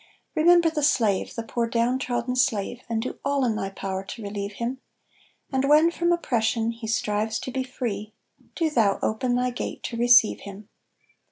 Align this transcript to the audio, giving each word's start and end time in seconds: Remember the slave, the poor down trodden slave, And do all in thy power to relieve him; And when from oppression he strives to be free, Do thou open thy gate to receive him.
Remember 0.33 0.71
the 0.71 0.81
slave, 0.81 1.35
the 1.35 1.43
poor 1.43 1.67
down 1.67 1.99
trodden 1.99 2.35
slave, 2.35 2.81
And 2.89 3.03
do 3.03 3.19
all 3.23 3.45
in 3.45 3.55
thy 3.55 3.69
power 3.69 4.03
to 4.03 4.23
relieve 4.23 4.53
him; 4.53 4.81
And 5.51 5.69
when 5.69 5.91
from 5.91 6.11
oppression 6.11 6.71
he 6.71 6.87
strives 6.87 7.37
to 7.37 7.51
be 7.51 7.61
free, 7.61 8.11
Do 8.55 8.71
thou 8.71 8.97
open 9.03 9.35
thy 9.35 9.51
gate 9.51 9.83
to 9.83 9.97
receive 9.97 10.39
him. 10.39 10.69